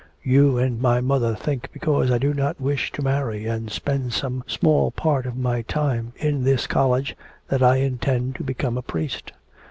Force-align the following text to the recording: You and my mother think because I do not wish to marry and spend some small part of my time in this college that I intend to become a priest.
You 0.23 0.57
and 0.57 0.81
my 0.81 0.99
mother 0.99 1.35
think 1.35 1.69
because 1.71 2.09
I 2.09 2.17
do 2.17 2.33
not 2.33 2.59
wish 2.59 2.91
to 2.93 3.03
marry 3.03 3.45
and 3.45 3.69
spend 3.71 4.13
some 4.13 4.43
small 4.47 4.89
part 4.89 5.27
of 5.27 5.37
my 5.37 5.61
time 5.61 6.13
in 6.15 6.43
this 6.43 6.65
college 6.65 7.15
that 7.49 7.61
I 7.61 7.75
intend 7.75 8.35
to 8.37 8.43
become 8.43 8.79
a 8.79 8.81
priest. 8.81 9.31